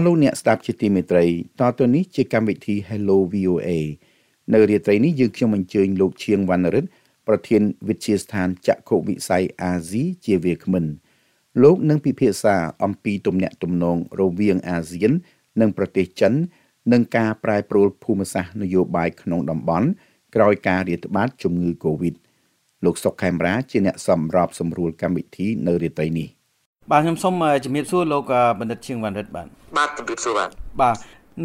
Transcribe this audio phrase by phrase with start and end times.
[0.00, 1.26] អស់លោកអ្នកស្ដាប់ជាទីមេត្រី
[1.60, 3.70] តទៅនេះជាកម្មវិធី Hello VOA
[4.52, 6.90] នៅរាត្រីនេះយើងខ្ញុំអញ្ជើញលោកឈៀងវណ្ណរិទ្ធ
[7.26, 10.84] ប្រធានវិទ្យាស្ថានចក្ខុវិស័យអាស៊ីជាវាគ្មិន
[11.62, 15.12] លោកនឹងពិភាក្សាអំពីទំនាក់ទំនងរវាងអាស៊ាន
[15.60, 16.32] និងប្រទេសចិន
[16.92, 19.88] និងការប្រែប្រួលភូមិសាស្ត្រនយោបាយក្នុងតំបន់
[20.34, 22.14] ក្រោយការរាតត្បាតជំងឺ Covid
[22.84, 26.39] លោកសុកខេមរាជាអ្នកសម្របសម្រួលកម្មវិធីនៅរាត្រីនេះ
[26.92, 30.50] បាទខ្ញុំសូមជំរាបសួរលោកបណ្ឌិតឈៀងវណ្ណរិទ្ធបាទបាទជំរាបសួរបាទ
[30.82, 30.96] បាទ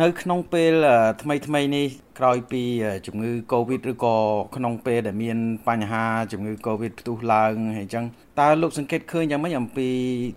[0.01, 0.73] នៅក្នុងពេល
[1.21, 1.87] ថ្មីថ្មីនេះ
[2.19, 2.61] ក្រោយពី
[3.07, 4.15] ជំងឺ Covid ឬក៏
[4.55, 8.05] ក្នុងពេលដែលមានបញ្ហាជំងឺ Covid ផ្ទុះឡើងហើយអញ្ចឹង
[8.39, 9.87] តើលោកសង្កេតឃើញយ៉ាងម៉េចអំពី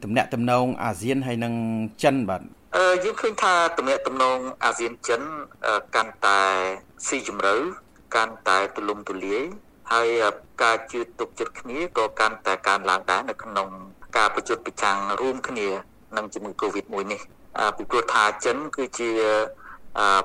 [0.04, 1.54] ទំនាក់ទំនងអាស៊ានហើយនិង
[2.02, 2.42] ចិនបាទ
[2.76, 5.22] អឺយើងឃើញថាទំនាក់ទំនងអាស៊ានចិន
[5.94, 6.40] កាន់តែ
[7.06, 7.54] ស៊ីជម្រៅ
[8.14, 9.42] កាន់តែទូលំទូលាយ
[9.92, 10.08] ហើយ
[10.62, 13.68] ការជឿទុកចិត្តគ្នាក៏កាន់តែកើនឡើងដែរនៅក្នុង
[14.16, 15.68] ការប្រយុទ្ធប្រឆាំងរួមគ្នា
[16.16, 17.20] នឹងជំងឺ Covid-1 នេះ
[17.76, 19.10] ពីព្រោះថាចិនគឺជា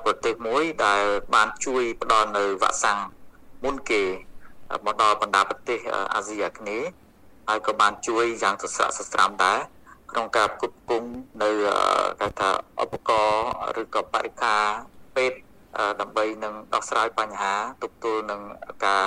[0.04, 1.02] ប្រទេសមួយដែល
[1.34, 2.98] បានជួយផ្ដល់នៅវ៉ាក់សាំង
[3.64, 4.02] មុនគេ
[4.86, 5.78] មកដល់បណ្ដាប្រទេស
[6.14, 6.88] អាស៊ីអាគ្នេយ៍
[7.48, 9.58] ហើយក៏បានជួយយ៉ាងសស្រាក់សស្រាំដែរ
[10.10, 11.08] ក្នុងការផ្គត់ផ្គង់
[11.42, 11.50] នៅ
[12.20, 12.50] គេថា
[12.82, 13.44] ឧបករណ៍
[13.82, 14.62] ឬក៏បរិការ
[15.16, 15.38] ពេទ្យ
[16.00, 18.40] ដើម្បីនឹងដោះស្រាយបញ្ហាទប់ទល់នឹង
[18.86, 19.04] ការ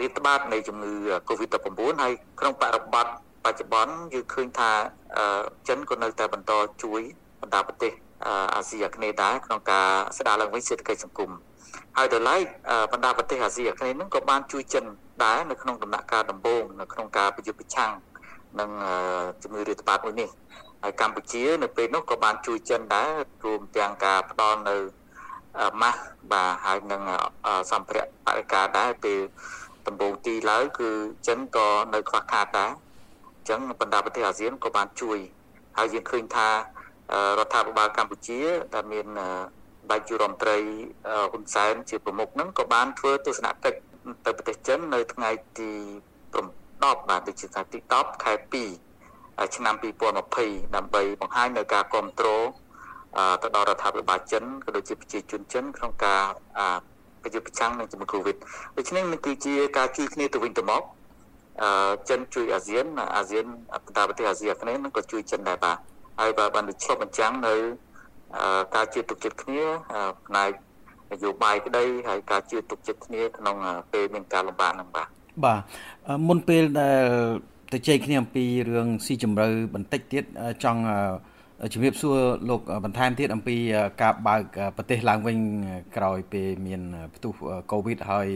[0.00, 0.92] រាតត្បាតនៃជំងឺ
[1.28, 1.70] Covid-19
[2.02, 3.06] ហើយក្នុងបរិបទ
[3.44, 4.70] បច្ចុប្បន្នយើងឃើញថា
[5.68, 7.00] ចិនក៏នៅតែបន្តជួយ
[7.40, 7.92] បណ្ដាប្រទេស
[8.54, 11.30] អាស៊ីអាគ្នេយ៍ដែរក្នុងការស្ដារឡើងវិញសេដ្ឋកិច្ចសង្គម
[11.96, 12.42] ហើយដល់ឡែក
[12.92, 14.84] បណ្ដាប្រទេសអាស៊ីអាគ្នេយ៍ហ្នឹងក៏បានជួយចិន
[15.24, 17.92] ដែរនៅក្នុងដំណាក់កាលដំបូងនៅក្នុងការប្រយុទ្ធប្រឆាំង
[18.60, 18.70] នឹង
[19.42, 20.28] ជំងឺរាតត្បាតមួយនេះ
[20.82, 23.10] ហើយកម្ពុជា នៅពេលនោះក៏បានជួយចិនដែរ
[23.44, 24.76] រួមទាំងការផ្ដល់នៅ
[25.82, 26.00] ម៉ាស់
[26.32, 27.02] បាទហើយនឹង
[27.70, 29.20] សម្ភារៈបរិការដែរពេល
[29.86, 30.90] ដំបូងទីឡើយគឺ
[31.26, 32.72] ចិនក៏នៅខ្វះខាតដែរ
[33.44, 35.18] អញ្ចឹងបណ្ដាប្រទេសអាស៊ានក៏បានជួយ
[35.78, 36.48] ហើយយើងឃើញថា
[37.38, 38.40] រដ្ឋាភិបាលកម្ពុជា
[38.74, 39.06] ដែលមាន
[39.92, 40.58] ដៃជរដ្ឋមន្ត្រី
[41.30, 43.78] ហ៊ុនសែនជាប្រមុខហ្នឹងក៏បានធ្វើទស្សនកិច្ច
[44.26, 45.70] ទៅប្រទេសចិននៅថ្ងៃទី
[46.40, 48.32] 10បាទដូចជាថ្ងៃទី10ខែ
[48.92, 49.74] 2ឆ្នាំ
[50.24, 52.46] 2020ដើម្បីបង្ហាញនៅការគ្រប់គ្រង
[53.42, 56.22] ទៅដល់រដ្ឋាភិបាលចិនក៏ដូចជាប្រជាជនចិនក្នុងការ
[57.22, 58.36] ប្រយុទ្ធប្រឆាំងនឹងជំងឺ Covid
[58.76, 60.82] ដូច្នេះនេះគឺជាការជួយគ្នាទៅវិញទៅមក
[61.62, 63.44] អឺចិនជួយអាស៊ានអាស៊ាន
[63.86, 65.76] បណ្ដាប្រទេសអាស៊ីអាគ្នេយ៍នឹងក៏ជួយចិនដែរបាទ
[66.20, 67.54] ហើយបើបានឆ្លុះបញ្ចាំងនៅ
[68.74, 69.62] ការជឿទុកចិត្តគ្នា
[70.26, 70.50] ផ្នែក
[71.12, 73.56] នយោបាយក្តីហើយការជឿទុកចិត្តគ្នាក្នុង
[73.92, 75.08] ពេលមានការលំបាកហ្នឹងបាទ
[75.44, 75.60] បាទ
[76.28, 77.04] មុនពេលដែល
[77.72, 80.24] ទៅជែកគ្នាអំពីរឿងស៊ីជម្រៅបន្តិចទៀត
[80.64, 80.82] ចង់
[81.72, 82.16] ជំរាបសួរ
[82.48, 83.56] លោកបន្ថែមទៀតអំពី
[84.02, 84.42] ការបើក
[84.76, 85.38] ប្រទេសឡើងវិញ
[85.96, 86.82] ក្រោយពេលមាន
[87.14, 87.32] ផ្ទុះ
[87.72, 88.28] កូវីដហើយ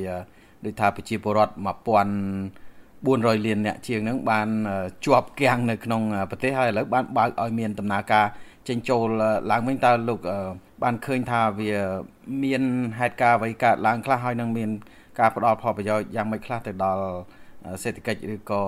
[0.65, 2.68] ដូចថាប្រជាពលរដ្ឋ1000
[3.07, 4.49] 400លានអ្នកជាងនឹងបាន
[5.05, 8.27] ជាប់គាំងនៅក្នុងប្រទេសហើយឥឡូវបានបើកឲ្យមានដំណើរការ
[8.69, 9.07] ចេញចូល
[9.51, 10.21] ឡើងវិញតើលោក
[10.83, 11.73] បានឃើញថាវា
[12.45, 12.63] មាន
[12.99, 14.71] ហេតុការណ៍អ្វីកើតឡើងខ្លះហើយនឹងមាន
[15.19, 17.05] ការផ្ដល់ផលប្រយោជន៍យ៉ាងម៉េចខ្លះទៅដល់
[17.83, 18.63] សេដ្ឋកិច្ចឬក៏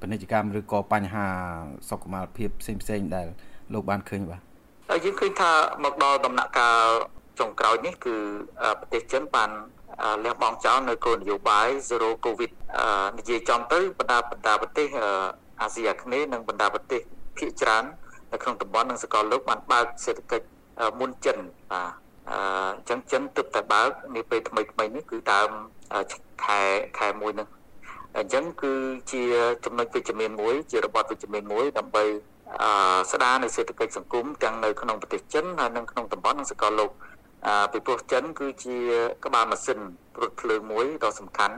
[0.00, 1.26] ពាណិជ្ជកម្មឬក៏បញ្ហា
[1.88, 3.26] សុខុមាលភាពផ្សេងផ្សេងដែល
[3.72, 4.40] លោកបានឃើញបាទ
[4.90, 5.52] ហើយយើងឃើញថា
[5.84, 6.82] មកដល់ដំណាក់កាល
[7.38, 8.16] ចុងក្រោយនេះគឺ
[8.80, 9.50] ប្រទេសចិនបាន
[10.24, 12.50] លះបង់ចោលនៅគោលនយោបាយ Zero Covid
[13.18, 14.86] និយាយចំទៅបណ្ដាបណ្ដាប្រទេស
[15.60, 17.00] អាស៊ីអាគ្នេយ៍និងបណ្ដាប្រទេស
[17.38, 17.84] ភាគច្រើន
[18.32, 20.46] នៅក្នុងតំបន់និងសកលលោកបានបើកសេដ្ឋកិច្ច
[20.98, 21.38] មុនចិន
[21.72, 21.90] បាទ
[22.30, 22.34] អ
[22.76, 25.50] ញ្ចឹងចិនទើបតែបើកនេះពេលថ្មីថ្មីនេះគឺដើម
[26.44, 26.60] ខែ
[26.98, 27.48] ខែមួយហ្នឹង
[28.18, 28.72] អញ្ចឹងគឺ
[29.12, 29.22] ជា
[29.64, 32.04] ចំណុចវិជ្ជមានមួយ ជារបបវិជ្ជមានមួយដើម្បី
[33.12, 36.90] ស្ដារនៅសេដ្ឋកិច្ចសង្គមទាំងនៅក្នុងប្រទេសចិនហើយនិងក្នុងតំបន់និងសកលលោក
[37.72, 38.76] ពីព្រោះចិនគឺជា
[39.24, 39.78] ក្បាលម៉ាស៊ីន
[40.22, 41.56] រថភ្លើងមួយដ៏សំខាន់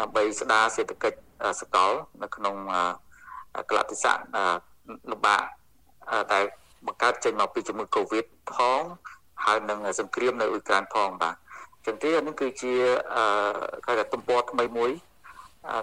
[0.00, 1.18] ដើម្បីស្ដារសេដ្ឋកិច្ច
[1.60, 1.92] សកល
[2.22, 2.56] នៅក្នុង
[3.70, 4.14] កលតិសៈ
[5.10, 5.42] លំបាក
[6.32, 6.40] តែ
[6.86, 8.24] បង្កើតចេញមកពីជំងឺ Covid
[8.54, 8.82] ផង
[9.44, 11.36] ហើយនឹងសង្គ្រាមនៅអ៊ុយក្រែនផងបាទ
[11.86, 12.72] ចឹងទេអានេះគឺជា
[13.86, 14.92] គេថាទំព័រថ្មីមួយ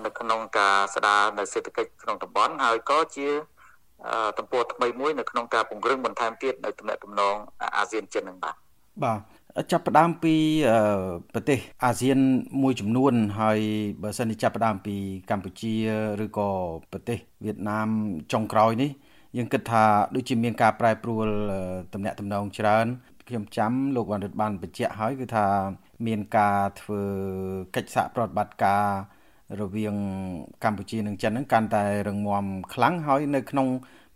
[0.06, 3.28] នៅក្នុងការស្ដារនៅសេដ្ឋកិច្ចក្នុងតំបន់ហើយក៏ជា
[4.38, 7.36] ទំព័រថ្មីមួយនៅក្នុងការពង្រឹងបន្ថែមទៀតនៅទំនាក់ទំនង
[7.78, 8.56] អាស៊ានចិននឹងបាទ
[9.04, 9.14] បា
[9.64, 10.36] ទចាប់ផ្ដើមពី
[11.34, 12.20] ប្រទេសអាស៊ាន
[12.62, 13.60] មួយចំនួន ហើយ
[14.02, 14.96] បើសិនជាចាប់ផ្ដើមពី
[15.30, 15.74] កម្ពុជា
[16.24, 16.50] ឬក៏
[16.92, 17.90] ប្រទេសវៀតណាម
[18.32, 18.92] ចុងក្រោយនេះ
[19.38, 19.84] យើងគិតថា
[20.16, 21.28] ដូចជាមានការប្រែប្រួល
[21.94, 22.86] តំណែងតំណងច្រើន
[23.28, 25.48] ខ្ញុំចាំលោកវណ្ណរិទ្ធបានបញ្ជាក់ហើយគឺថា
[26.08, 27.02] មានការធ្វើ
[27.76, 28.86] កិច្ចសហប្រតិបត្តិការ
[29.62, 29.96] រវាង
[30.64, 33.68] កម្ពុជានិងចិនហ្នឹងកាន់តែរឹងមាំខ្លាំងហើយនៅក្នុង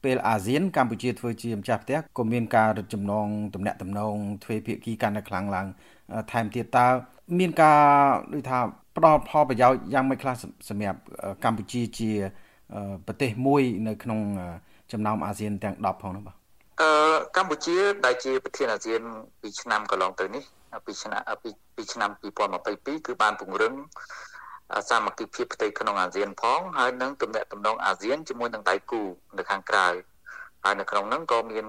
[0.06, 5.68] ពេលអាស៊ានកម្ពុជាធ្វើជាម្ចាស់ផ្ទះក៏មានការរឹតចំណងទំនាក់ទំនងទ្វេភាគីកាន់តែខ្លាំងឡើង
[6.32, 6.88] ថែមទៀតតើ
[7.40, 7.80] មានការ
[8.34, 8.60] ដូចថា
[8.98, 10.34] ផ្ដល់ផលប្រយោជន៍យ៉ាងម៉េចខ្លះ
[10.70, 11.00] សម្រាប់
[11.44, 12.12] កម្ពុជាជា
[13.08, 14.20] ប្រទេសមួយនៅក្នុង
[14.92, 16.36] ចំណោមអាស៊ានទាំង10ផងនោះបាទ
[16.82, 16.92] អឺ
[17.36, 19.02] កម្កម្ពុជាដែលជាប្រធានអាស៊ាន
[19.42, 20.44] ពីឆ្នាំកន្លងទៅនេះ
[20.86, 22.10] ពីឆ្នាំពីពីឆ្នាំ
[22.64, 23.74] 2022គឺបានពង្រឹង
[24.90, 29.02] សាមគ្គីភាពផ្ទៃក្នុងអាស៊ានផងហើយនឹងទំនាក់ទំនងអាស៊ានជាមួយនឹងដៃគូ
[29.38, 29.88] នៅខាងក្រៅ
[30.64, 31.66] ហើយនៅក្នុងនោះក៏មាន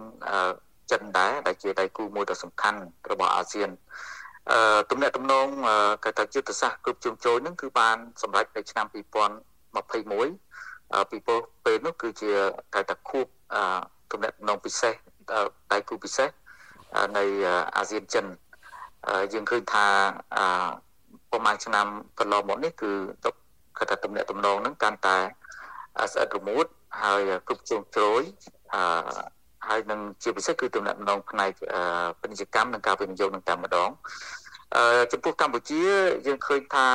[0.91, 3.71] ចិនដែរដែលជាដៃគូមួយដ៏សំខាន់របស់អាស៊ាន
[4.51, 5.47] អឺទំនាក់ទំនង
[6.05, 9.01] កថាយុទ្ធសាស្ត្រគ្រប់ជ្រុងជ្រោយហ្នឹងគឺបានសម្រេចនៅឆ្នាំ2021ពី
[11.27, 12.31] ព្រោះពេលនោះគឺជា
[12.75, 13.27] កថាខួប
[14.13, 14.95] ទំនាក់ទំនងពិសេស
[15.73, 16.31] ដៃគូពិសេស
[17.17, 17.25] នៃ
[17.77, 18.27] អាស៊ានចិន
[19.33, 19.87] យើងឃើញថា
[21.31, 21.87] ប្រហែលឆ្នាំ
[22.19, 22.93] កន្លងមកនេះគឺ
[23.25, 23.35] ទុក
[23.79, 25.19] គាត់ថាទំនាក់ទំនងហ្នឹងកាន់តែ
[26.13, 26.67] ស្អិតរមួត
[27.03, 28.23] ហើយគ្រប់ជ្រុងជ្រោយ
[28.75, 28.83] អឺ
[29.69, 31.51] ហើយនឹងជាពិសេសគឺទំនាក់ទំនងផ្នែក
[32.21, 33.91] ពាណិជ្ជកម្មនិងការវិនិយោគនឹងតែម្ដង
[34.77, 35.83] អឺចំពោះកម្ពុជា
[36.27, 36.87] យើងឃើញថា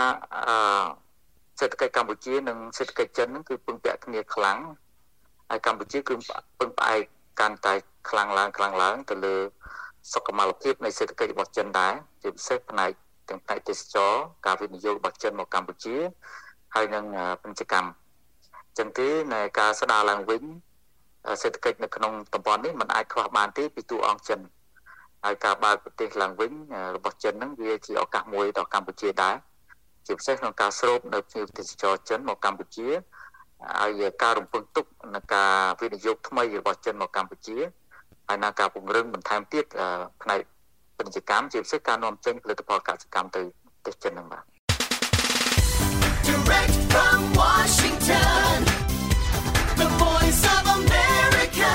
[0.48, 0.56] អឺ
[1.60, 4.60] សេដ្ឋកិច្ចកម្ពុជានិងសេដ្ឋកិច្ចចិនហ្នឹងគឺពឹងពាក់គ្នាខ្លាំង
[5.50, 6.14] ហើយកម្ពុជាគឺ
[6.60, 7.02] ពឹងផ្អែក
[7.40, 7.74] កាន់តែ
[8.10, 9.36] ខ្លាំងឡើងខ្លាំងឡើងទៅលើ
[10.14, 12.92] សុខុមាលភាពនៃសេដ្ឋកិច្ចរបស់ចិនដែរជាពិសេសផ្នែក
[13.30, 14.12] ទាំងផ្នែកទេសចរ
[14.46, 15.96] ការវិនិយោគរបស់ចិនមកកម្ពុជា
[16.76, 17.06] ហើយនឹង
[17.42, 17.90] ពាណិជ្ជកម្ម
[18.78, 20.44] ចឹងទេនៃការស្ដារឡើងវិញ
[21.42, 24.40] សេដ្ឋកិច្ចនៅក្នុងតំបន់នេះมันអាចខ្វះបានទេពីតួអង្គចិន
[25.26, 26.52] ហើយការបើកប្រទេសឡើងវិញ
[26.96, 29.36] របស់ចិនហ្នឹងវាជាឱកាសមួយដល់កម្ពុជាដែរ
[30.08, 32.88] ជាពិសេសក្នុងការស្រូបនៅភ្ញៀវទេសចរចិនមកកម្ពុជា
[33.82, 34.86] ហើយការរំពឹងទុក
[35.16, 35.52] នៃការ
[35.82, 37.58] វិនិយោគថ្មីរបស់ចិនមកកម្ពុជា
[38.28, 39.66] ហើយនឹងការពង្រឹងបន្ថែមទៀត
[40.22, 40.42] ផ្នែក
[41.02, 43.42] ពាណិជ្ជកម្មជាពិសេសការនាំចេញផលិតផលកសិកម្មទៅ
[43.74, 44.44] ប្រទេសចិនហ្នឹងបាទ
[46.28, 48.58] Direct from Washington
[49.80, 51.74] The Voice of America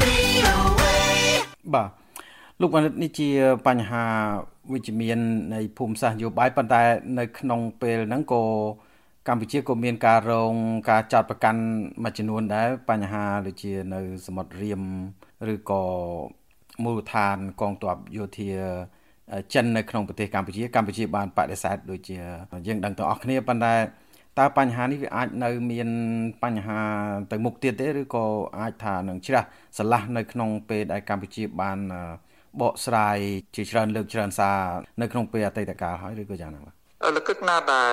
[0.00, 0.96] VOA
[1.74, 1.88] បាទ
[2.60, 3.28] លោកបណ្ឌិតនេះជា
[3.66, 4.04] បញ្ហា
[4.72, 5.18] វិជ្ជមាន
[5.54, 6.82] នៃភូមិសាស្ត្រនយោបាយប៉ុន្តែ
[7.18, 8.42] នៅក្នុងពេលហ្នឹងក៏
[9.28, 10.54] កម្ពុជាក៏មានការរង
[10.90, 11.62] ការចាត់ប្រកាន់
[12.04, 14.82] មួយចំនួនដែរបញ្ហាដូចជានៅសមុទ្ររៀម
[15.52, 15.82] ឬក៏
[16.82, 18.50] មូលដ្ឋានកងទ័ពយោធា
[19.54, 22.16] ចិននៅក្នុងប្រទេសកម្ពុជាកម្ពុជាបានបដិសេធដូចជា
[22.66, 23.74] យើងដឹងទាំងអស់គ្នាប៉ុន្តែ
[24.38, 25.88] តើបញ្ហានេះវាអាចនៅមាន
[26.42, 26.80] បញ្ហា
[27.32, 28.24] ទៅមុខទៀតទេឬក៏
[28.58, 29.42] អាចថានឹងជ្រះ
[29.76, 31.78] ស្រឡះនៅក្នុងពេលដែលកម្ពុជាបាន
[32.60, 33.18] បកស្រាយ
[33.56, 34.60] ជាច្រើនលើកច្រើនសារ
[35.00, 37.92] នៅក្នុងពេលអតីតកាលហើយឬក៏យ៉ាងណាបាទលកឹកណាដែល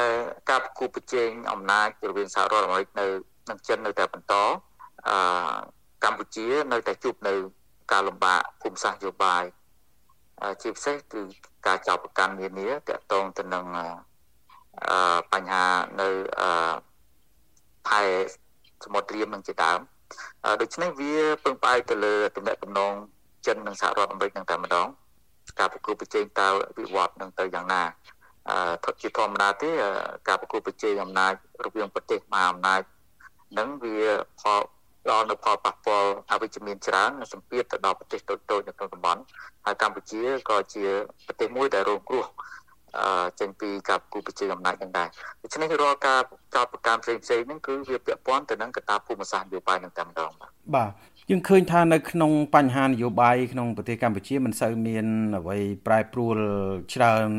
[0.49, 3.05] ការប្រគល់ប្រជែងអំណាចរវាងសហរដ្ឋអាមេរិកនៅ
[3.49, 4.33] និងចិននៅតែបន្ត
[5.07, 5.17] អឺ
[6.03, 7.33] កម្ពុជានៅតែជួបនៅ
[7.91, 9.43] ការលំបាកភូមិសាស្ត្រនយោបាយ
[10.61, 11.21] ជាពិសេសគឺ
[11.67, 13.65] ការចោទប្រកាន់នានាទាក់ទងទៅនឹង
[14.89, 15.65] អឺបញ្ហា
[16.01, 16.07] នៅ
[16.41, 16.73] អឺ
[17.89, 18.01] ថៃ
[18.85, 19.79] សមុទ្ររៀមនឹងជាដើម
[20.61, 21.13] ដូច្នេះវា
[21.43, 22.93] ពឹងផ្អែកទៅលើទំនាក់ទំនង
[23.45, 24.87] ចិននិងសហរដ្ឋអាមេរិកនឹងតែម្ដង
[25.59, 27.83] ការប្រគល់ប្រជែងតើវិវត្តនឹងទៅយ៉ាងណា
[28.49, 29.69] អឺជាធម្មតាទេ
[30.27, 31.33] ការប្រគល់ប្រជែងអំណាច
[31.65, 32.81] រវាងប្រទេសមហាអំណាច
[33.57, 33.97] នឹងវា
[34.41, 34.61] ផល
[35.09, 39.21] ដល់នៅផលប៉ះពាល់អវិជ្ជមានច្រើននិងសម្ពាធទៅដល់ប្រទេសតូចៗនៅក្នុងតំបន់
[39.65, 40.86] ហើយកម្ពុជាក៏ជា
[41.27, 42.25] ប្រទេសមួយដែលរងគ្រោះ
[43.00, 45.09] អឺចេញពីការគូប្រជែងអំណាចនឹងដែរ
[45.42, 46.21] ដូច្នេះរាល់ការ
[46.56, 50.91] ចោតប្រកាន់ផ្សេងផ្សេងហ្នឹងគឺវាពាក់ព័ន្ធទៅនឹងកត្តាភូមិសាស្ត្រនយោបាយនឹងតែម្ដងបាទបាទ
[51.29, 55.05] យើងឃើញថានៅក្នុងបញ្ហានយោបាយក្នុងប្រទេសកម្ពុជាមិនសូវមាន
[55.38, 56.38] អ្វីប្រែប្រួល
[56.93, 57.29] ច្រើន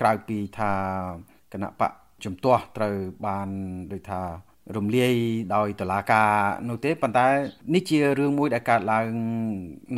[0.00, 0.72] ក្រៅពីថា
[1.52, 1.92] គណៈបក
[2.24, 2.96] ជំទាស់ត្រូវ
[3.26, 3.48] បាន
[3.92, 4.22] ដូចថា
[4.74, 5.14] រំលាយ
[5.54, 6.30] ដោយតឡាការ
[6.68, 7.26] នោះទេប៉ុន្តែ
[7.74, 9.06] នេះជារឿងមួយដែលកើតឡើង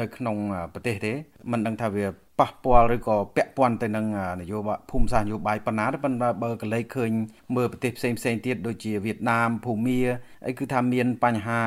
[0.01, 0.37] នៅក្នុង
[0.75, 1.13] ប្រទេសទេ
[1.51, 2.07] មិនដឹងថាវា
[2.41, 4.07] ប៉ះពាល់ឬក៏ពាក់ព័ន្ធទៅនឹង
[4.41, 7.11] នយោបាយភូមិសាស្ត្រនយោបាយប៉ុណ្ណាទេប៉ុន្តែបើកលេចឃើញ
[7.57, 9.99] មើលប្រទេសផ្សេងផ្សេងទៀតដូចជាវៀតណាមភូមា
[10.47, 11.61] អីគឺថាមានបញ្ហា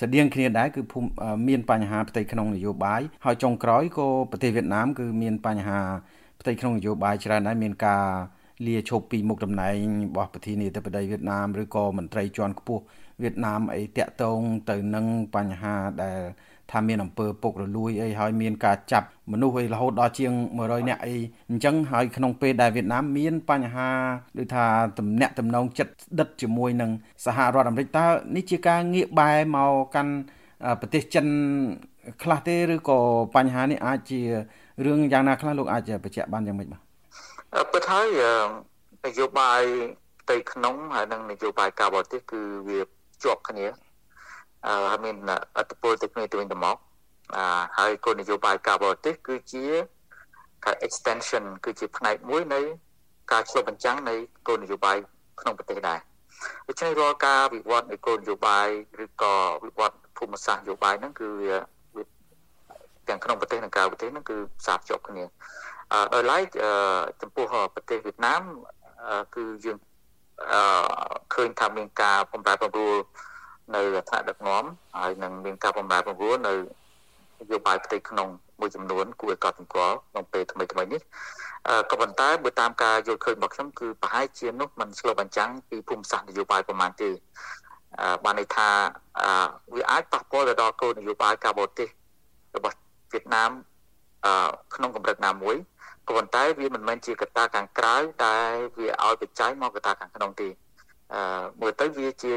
[0.00, 1.08] ស្តៀងគ្នាដែរគឺភូមិ
[1.48, 5.80] មានបញ្ហាផ្ទៃក្នុងនយោបាយហើយចុងក្រោយក៏ប្រទេសវៀតណាមគឺមានបញ្ហា
[6.40, 8.04] ផ្ទៃក្នុងនយោបាយច្រើនដែរមានការ
[8.66, 12.82] លាឈប់ពីមុខតំណែងរបស់ប្រធានាធិបតីវៀតណាមឬក៏មន្ត្រីជាន់ខ្ពស់
[13.22, 16.20] វៀតណាមអីតាក់ទងទៅនឹងបញ្ហាដែល
[16.72, 21.16] ថាមានអំពើពុករលួយអីហើយមានការចាប់មនុស្សអីរហូតដល់ជាង100នាក់អី
[21.50, 23.88] អញ្ចឹងហើយក្នុងពេលដែលវៀតណាមមានបញ្ហា
[24.38, 24.64] ដូចថា
[24.98, 26.90] ទំនាក់ទំនងចិត្តស្ដិតជាមួយនឹង
[27.24, 28.06] សហរដ្ឋអាមេរិកតើ
[28.36, 30.14] នេះជាការងាកបែរមកកាន់
[30.80, 31.26] ប្រទេសចិន
[32.22, 32.98] ខ្លះទេឬក៏
[33.34, 34.20] បញ្ហានេះអាចជា
[34.86, 36.83] រឿងយ៉ាងណាខ្លះលោកអាចបញ្ជាក់បានយ៉ាងម៉េចបាទ
[37.54, 38.08] ពិតហើយ
[39.06, 39.62] នយោបាយ
[40.22, 42.80] ផ្ទៃក្នុងហើយនិងនយោបាយការបរទេសគឺវា
[43.22, 43.66] ជាប់គ្នា
[44.66, 45.16] អឺហើយមាន
[45.56, 46.76] អត្តពលទៅគ្នាទៅវិញទៅមក
[47.36, 47.44] អឺ
[47.78, 49.64] ហើយគោលនយោបាយការបរទេសគឺជា
[50.64, 52.60] ការ extension គឺជាផ្នែកមួយនៃ
[53.32, 54.14] ការឆ្លុះបញ្ចាំងនៃ
[54.46, 54.96] គោលនយោបាយ
[55.40, 56.00] ក្នុងប្រទេសដែរ
[56.68, 58.68] ដូច្នេះរាល់ការវិវត្តនៃគោលនយោបាយ
[59.04, 59.34] ឬក៏
[59.64, 61.56] វិវត្តភូមិសាស្ត្រនយោបាយហ្នឹងគឺវា
[63.08, 65.24] ទាំងក្នុងប្រទេសនិងក្រៅប្រទេសហ្នឹងគឺផ្សារភ្ជាប់គ្នា
[66.14, 66.44] ដោយឡែក
[67.22, 68.42] ចំពោះប្រទេសវៀតណាម
[69.34, 69.78] គឺយើង
[71.34, 72.96] ឃើញថាមានការបំប្រែបំរួល
[73.74, 74.64] នៅឋានៈដឹកនាំ
[74.98, 76.52] ហើយនឹងមានការបំប្រែបំរួលនៅ
[77.40, 78.28] នយោបាយផ្ទៃក្នុង
[78.60, 81.00] មួយចំនួនគួរឲ្យកត់សម្គាល់ក្នុងពេលថ្មីថ្មីនេះ
[81.90, 87.10] ក៏ប៉ុន្តែបើតាមការយល់ឃើញរបស់ខ្ញុំគឺប្រហែលជានោះมันឆ្លុះបញ្ចាំងពីភូមិសាស្ត្រនយោបាយប្រមាណទេ
[88.24, 88.68] បានន័យថា
[89.74, 91.88] វាអាចប៉ះពាល់ទៅដល់គោលនយោបាយការបរទេស
[92.56, 92.76] របស់
[93.12, 93.50] វៀតណាម
[94.74, 95.56] ក្នុងកម្រិតណាមួយ
[96.08, 98.36] ក៏ប៉ុន្តែវាមិនមែនជាកត្តាខាងក្រៅតែ
[98.78, 100.48] វាឲ្យបច្ច័យមកកត្តាខាងក្នុងទេ
[101.14, 102.32] អឺមើលទៅវាជា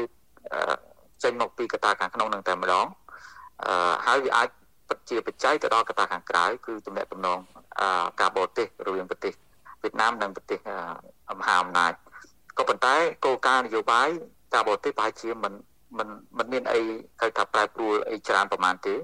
[1.22, 2.86] ចេញមកពីកត្តាខាងក្នុងនឹងតែម្ដង
[3.66, 4.48] អឺហើយវាអាច
[4.88, 7.38] ពិតជាបច្ច័យទៅដល់កត្តាខាងក្រៅគឺទំនាក់ទំនង
[8.20, 9.32] ការបរទេសរវាងប្រទេស
[9.82, 10.58] វៀតណាមនិងប្រទេស
[11.38, 11.92] មហាអំណាច
[12.58, 14.08] ក៏ប៉ុន្តែគោលការណ៍នយោបាយ
[14.54, 15.52] ការបរទេសប្រហែលជាមិន
[15.98, 16.08] មិន
[16.38, 16.80] មិនមានអី
[17.20, 18.94] ហៅថាប្រែប្រួលអីច្រើនប្រហែលទេ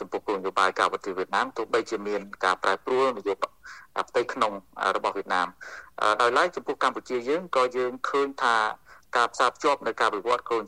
[0.00, 3.52] ចំពោះគោលនយោបាយការបរទេសវៀតណាមទោះបីជាមានការប្រែប្រួលនយោបាយ
[4.08, 4.52] ផ្ទៃក្នុង
[4.96, 5.48] របស់វៀតណាម
[6.22, 8.56] ដោយឡែកចំពោះកម្ពុជាយើងក៏យើងឃើញថា
[9.16, 10.60] ការផ្សារភ្ជាប់នៅការវិវត្តគោល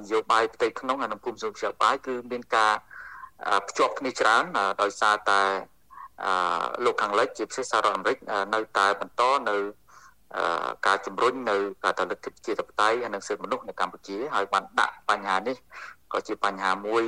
[0.00, 2.72] នយោបាយផ្ទៃក្នុងនិងភូមិសុខភាពបាយគឺមានការ
[3.68, 4.44] ភ្ជាប់គ្នាច្រើន
[4.82, 5.42] ដោយសារតែ
[6.84, 8.16] លោកខាងលិចជាពិសេសសហរដ្ឋអាមេរិក
[8.54, 9.56] នៅតែបន្តនៅ
[10.86, 15.56] ការជំរុញនៅការតលិទ្ធិប្រជាធិបតេយ្យនិងសិទ្ធិមនុស្សនៅកម្ពុជាហើយបានដាក់បញ្ហានេះ
[16.12, 17.02] ក៏ជាបញ្ហាមួយ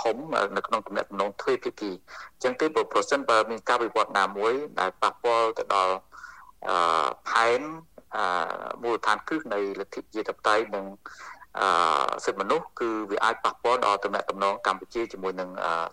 [0.00, 0.16] ធំ
[0.56, 1.90] នៅក្នុងទំនាក់ទំនងទ្វេភាគី
[2.34, 5.94] អញ្ចឹងទេបើប្រសិនបើមានការវិវត្តណាមួយដែលប៉ះពាល់ទៅដល់
[7.28, 7.60] ផែន
[8.82, 10.84] មូលដ្ឋានគ្រឹះនៃលទ្ធិប្រជាធិបតេយ្យនិង
[12.24, 15.48] សិទ្ធិមនុស្សគឺវាអាចប៉ះពាល់ដល់ទំនាក់ទំនងកម្ពុជាជាមួយនឹង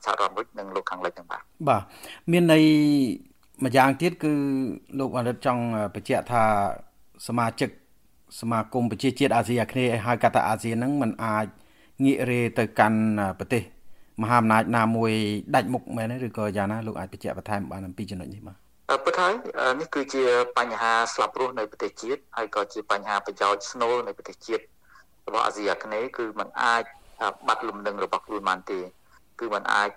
[0.06, 1.84] សហរដ្ឋអាមេរិកនិងលោកខាងលិចទាំងបាទបាទ
[2.32, 2.66] មានន័យ
[3.66, 4.34] ម្យ៉ាងទៀតគឺ
[5.00, 5.64] លោកអរិទ្ធចង់
[5.96, 6.44] បញ្ជាក់ថា
[7.28, 7.70] សមាជិក
[8.40, 11.46] សមាគមប្រជាជាតិអាស៊ីអាគ្នេយ៍ឲ្យហៅកាត់ថាអាស៊ានហ្នឹងมันអាច
[12.05, 13.01] ងាករេទៅកាន់
[13.39, 13.63] ប្រទេស
[14.23, 15.13] មហាអំណាចណាមួយ
[15.55, 18.57] ដាច់មុខមែនទេឬក៏យ៉ាងណាលោកអាចបញ្ជាក់បន្ថែមបានអំពីចំណុចនេះបាទ
[19.05, 19.35] ពិតហើយ
[19.81, 20.25] នេះគឺជា
[20.59, 24.63] បញ្ហាស្លាប់រស់នៅប្រទេសជាតិហើយក៏ជាបញ្ហាប្រយោជន៍ស្នូលនៅប្រទេសជាតិ
[25.27, 26.85] របស់អាស៊ីអាគ្នេយ៍គឺมันអាច
[27.47, 28.79] បាត់លំនឹងរបស់ខ្លួនបានទេ
[29.41, 29.91] គឺมันអាច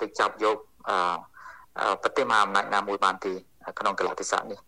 [0.00, 0.56] ទៅចាប់យក
[2.02, 3.32] ប្រទេសមហាអំណាចណាមួយបានទេ
[3.78, 4.58] ក្នុងកលតិស័កនេះ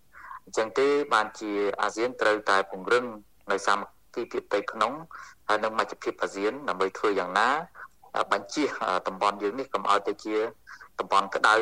[0.44, 3.04] អញ្ចឹងទេបានជាអាស៊ានត្រូវតែពង្រឹង
[3.50, 4.93] នៅសាមគ្គី ភាពផ្ទៃក្នុង
[5.47, 7.49] ហើយនិងមជ្ឈភាពអាស៊ានដើម្បីធ្វើយ៉ាងណា
[8.31, 8.63] បញ្ជា
[9.07, 10.37] តំបន់យើងនេះកុំឲ្យទៅជា
[10.99, 11.55] តំបន់ក្តៅ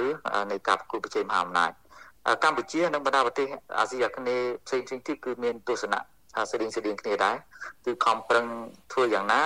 [0.52, 1.72] នៃការប្រគល់ប្រជែងមហាអំណាច
[2.44, 3.48] កម្ពុជានិងបណ្ដាប្រទេស
[3.80, 6.00] អាស៊ីអាគ្នេយ៍ផ្សេងៗទៀតគឺមានទស្សនៈ
[6.52, 7.36] ស្តៀងស្តៀងគ្នាដែរ
[7.86, 8.46] គឺខំប្រឹង
[8.92, 9.44] ធ្វើយ៉ាងណា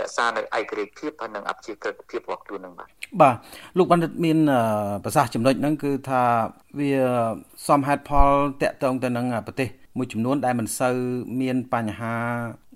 [0.00, 2.88] រក្សានៅឯករាជ្យភាពហើយនិងអព្យាក្រឹតភាពរបស់ខ្លួននឹងបាទ
[3.20, 3.36] បាទ
[3.78, 4.38] លោកបណ្ឌិតមាន
[5.04, 6.22] ប្រសាសន៍ចំណុចហ្នឹងគឺថា
[6.78, 6.92] វា
[7.68, 8.28] សមហេតុផល
[8.62, 10.96] តកតងទៅនឹងប្រទេស មួយចំនួនដែលមិនសូវ
[11.40, 12.14] មានបញ្ហា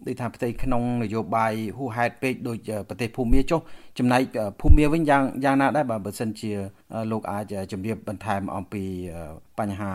[0.06, 3.60] ដូចថាផ្ទៃក្នុងនយោបាយហួសហេតុពេកដូចប្រទេសភូមាចុះ
[3.98, 4.22] ចំណែក
[4.60, 6.52] ភូមាវិញយ៉ាងយ៉ាងណាដែរបើបើសិនជា
[7.12, 8.84] លោកអាចជម្រាបបន្ថែមអំពី
[9.58, 9.92] បញ្ហា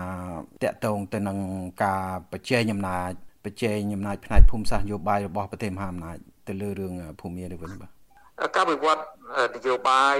[0.64, 1.38] តកតងទៅនឹង
[1.84, 3.12] ការប្រជែងអំណាច
[3.46, 7.92] ប្រជែងអំណាចផ្នែកភូមិសាស្ត្រនយោបាយរបស់ប្រទេសមហាអំណាចទៅលើរឿងភូមានេះវិញបាទ
[8.56, 9.02] ការវិវត្ត
[9.56, 10.16] នយោបាយ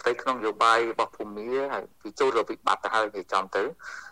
[0.00, 4.09] ផ្ទៃក្នុងនយោបាយរបស់ភូមាហើយវាចូលទៅវិបត្តិទៅហើយវាចំទៅអឺ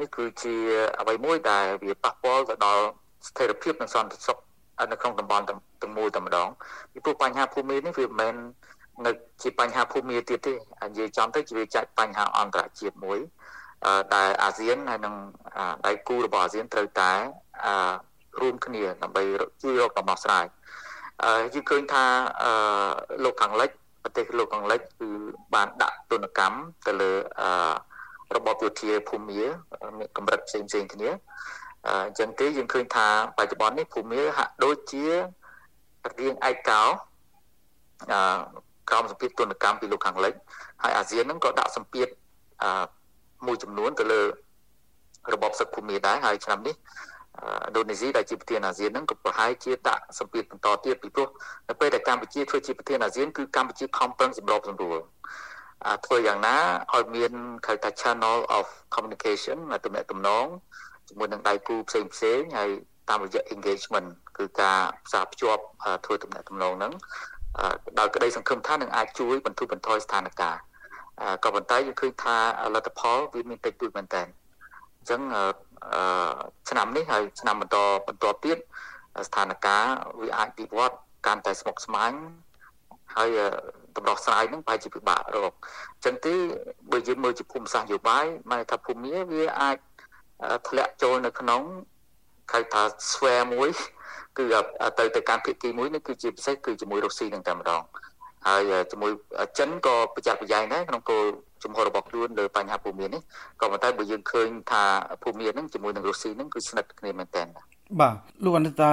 [0.00, 0.54] នេះគឺជា
[1.00, 2.84] អ្វីមួយដែលវាប៉ះពាល់ទៅដល់
[3.28, 4.38] ស្ថិរភាពនិងសន្តិសុខ
[4.92, 5.44] នៅក្នុងតំបន់
[5.82, 6.48] ទាំងមូលតែម្ដង
[6.92, 8.34] ពីព្រោះបញ្ហាភូមិនេះវាមិនមែន
[9.06, 10.54] នៅជាបញ្ហាភូមិទៀតទេ
[10.88, 13.18] និយាយចំទៅជាវាចាច់បញ្ហាអន្តរជាតិមួយ
[14.14, 15.14] ដែលអាស៊ានហើយនិង
[15.86, 17.12] ដៃគូរបស់អាស៊ានត្រូវតែ
[18.40, 19.22] រួមគ្នាដើម្បី
[19.62, 20.46] ជួយរកដំណោះស្រាយ
[21.54, 22.04] យើងឃើញថា
[23.24, 23.70] លោកខាងលិច
[24.02, 25.08] ប្រទេសលោកខាងលិចគឺ
[25.54, 27.12] បានដាក់ទនកម្មទៅលើ
[28.36, 29.42] របបយោធាភូមា
[29.98, 31.10] មានកម្រិតផ្សេងផ្សេងគ្នា
[31.88, 33.06] អញ្ចឹងទេយើងឃើញថា
[33.38, 35.04] បច្ចុប្បន្ននេះភូមាហាក់ដូចជា
[36.20, 36.82] រៀងឯកោ
[38.12, 38.20] អឺ
[38.90, 40.34] ក្រមសម្ពាធទនកម្មពីលោកខាងលិច
[40.82, 42.08] ហើយអាស៊ានហ្នឹងក៏ដាក់សម្ពាធ
[42.62, 42.84] អឺ
[43.46, 44.22] មួយចំនួនទៅលើ
[45.34, 51.28] របបសឹកភូមាដែរហើយឆ្នាំនេះឥណ្ឌូនេស៊ីដែលជាប្រធានអាស៊ានហ្នឹងក៏ប្រហែលជាដាក់សម្ពាធបន្តទៀតពីព្រោះ
[51.68, 54.98] នៅពេលដែលកម្ពុជាធ្វើជាប្រធានអាស៊ានគឺកម្ពុជាខំប្រឹងសម្របសម្រួល
[56.04, 56.56] ធ្វើយ៉ាងណា
[56.94, 57.32] ឲ្យមាន
[57.66, 60.46] គេថា channel of communication ទំនាក់ទំនង
[61.08, 62.70] ជាមួយនឹងដៃគូផ្សេងផ្សេងហើយ
[63.08, 64.08] តាមរយៈ engagement
[64.38, 65.62] គឺការផ្សារភ្ជាប់
[66.04, 66.92] ធ្វើទំនាក់ទំនងហ្នឹង
[67.98, 70.56] ដោយក្តីសង្ឃឹមថានឹងអាចជួយបន្ធូរបន្ថយស្ថានភាព
[71.44, 72.36] ក៏ប៉ុន្តែយើងឃើញថា
[72.74, 75.20] លទ្ធផលវាមានតិចតួចមែនតើអញ្ចឹង
[76.70, 78.58] ឆ្នាំនេះហើយឆ្នាំបន្តបន្តទៀត
[79.28, 79.86] ស្ថានភាព
[80.20, 80.96] វាអាចវិវត្ត
[81.26, 82.12] កាន់តែស្មុគស្មាញ
[83.16, 83.30] ហើយ
[83.96, 85.54] តម្រោះស្រាយនឹងប្រហែលជាពិបាករក
[85.94, 86.34] អញ្ចឹងទេ
[86.90, 89.76] បើយើងមើលជាភូមិសាស្ត្រយោបាយម៉ែថាភូមិវាអាច
[90.68, 91.62] ធ្លាក់ចូលនៅក្នុង
[92.52, 93.70] ហៅថា square មួយ
[94.38, 94.44] គឺ
[94.98, 97.82] ទៅទៅកាន់ភាគីមួយនេះគឺជាពិសេសគឺជាមួយរុស្ស៊ីនឹងតែម្ដង
[98.46, 99.12] ហើយជាមួយ
[99.58, 101.24] ចិនក៏ប្រចាំប្រយ៉ែងដែរក្នុងគោល
[101.64, 103.20] ជំហររបស់ខ្លួនលើបញ្ហាភូមិនេះ
[103.60, 104.82] ក៏ប៉ុន្តែបើយើងឃើញថា
[105.22, 107.46] ភូមិនេះជាមួយនឹងរុស្ស៊ីនឹងគឺស្និទ្ធគ្នាមែនទែន
[108.00, 108.90] បាទលោកអនុតើ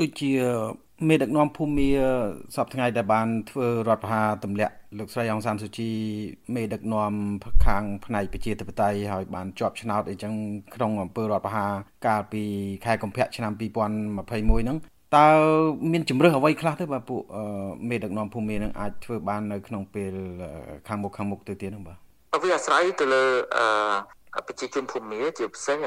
[0.00, 0.30] ដូចជា
[1.08, 1.88] មេដឹកនាំភូមិ
[2.56, 5.90] សពថ្ងៃដែលបានធ្វើរដ្ឋប្រហារទម្លាក់លោកស្រីអង្សានស៊ូជី
[6.54, 7.12] មេដឹកនាំ
[7.66, 10.32] ខាងផ្នែកប្រជាធិបតេយ្យហើយបានជាប់ឆ្នោតអីចឹង
[10.74, 11.72] ក្នុងអំពើរដ្ឋប្រហារ
[12.06, 12.42] កាលពី
[12.84, 14.78] ខែកុម្ភៈឆ្នាំ2021ហ្នឹង
[15.16, 15.28] តើ
[15.92, 17.22] មានជំរឿសអ្វីខ្លះទៅបាទពួក
[17.88, 20.14] មេដឹកនាំភូមិនឹងអាចធ្វើបាននៅក្នុងពេល
[20.88, 21.98] ខាងមុខខាងមុខទៅទៀតហ្នឹងបាទ
[22.42, 23.24] វាអាស្រ័យទៅលើ
[23.56, 23.66] អឺ
[24.46, 25.78] ប្រជាជនភូមិជាពិសេស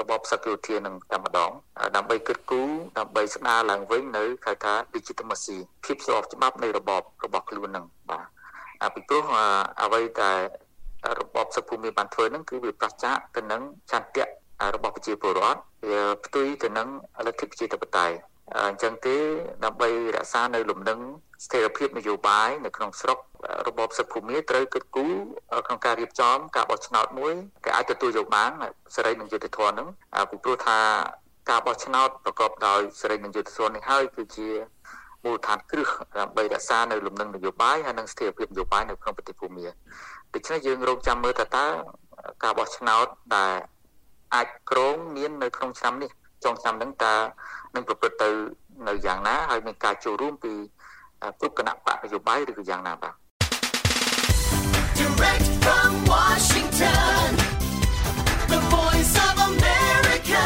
[0.00, 1.50] របបសកលវិទ្យានឹងតែម្ដង
[1.96, 9.24] ដើម្បីគិតគូរដើម្បីស្ដារឡើងវិញនៅគេថា legitimacy ភាពស្របច្បាប់នៃរបបរបស់ខ្លួននឹងបាទពីព្រោះ
[9.82, 10.32] អ្វីតែ
[11.20, 14.24] របបសកលភូមិបានធ្វើនឹងគឺវាប្រឆាចទៅនឹងចន្ទៈ
[14.74, 16.88] របស់ប្រជាពលរដ្ឋវាផ្ទុយទៅនឹង
[17.26, 18.14] លទ្ធិប្រជាធិបតេយ្យ
[18.56, 19.16] អញ្ចឹងទេ
[19.64, 20.98] ដើម្បីរក្សានៅលំនឹង
[21.44, 23.18] ស្ថិរភាពនយោបាយនៅក្នុងស្រុក
[23.68, 25.14] របបសឹកភូមិត្រូវគិតគូរ
[25.66, 28.50] ក្នុងការរៀបចំការបោះឆ្នោតមួយគេអាចទទួលយកបាន
[28.94, 29.88] សេរីនិងយុត្តិធម៌ហ្នឹង
[30.30, 30.78] ពីព្រោះថា
[31.50, 34.48] ការបោះឆ្នោតប្រកបដោយសេរីនិងយុត្តិធម៌នេះហើយគឺជា
[35.24, 35.88] មូលដ្ឋានគ្រឹះ
[36.18, 39.66] ដើម្បីរក្សានៅលំនឹងនយោបាយហើយនិងស្ថិរភាពនយោបាយនៅក្នុងប្រទេសភូមា
[40.34, 41.66] ដូច្នេះយើងរងចាំមើលតើតើ
[42.42, 43.56] ការបោះឆ្នោតដែល
[44.34, 46.10] អាចក្រងមាននៅក្នុងឆ្នាំនេះ
[46.44, 47.14] ចុងឆ្នាំហ្នឹងតើ
[47.74, 48.28] នឹងប្រព្រឹត្តទៅ
[48.88, 50.52] នៅយ៉ាងណាហើយមានការចូលរួមពី
[51.40, 53.14] គ្រប់គណៈបកនយោបាយឬក៏យ៉ាងណាបាទ
[54.98, 57.26] Direct from Washington
[58.52, 60.44] The Voice of America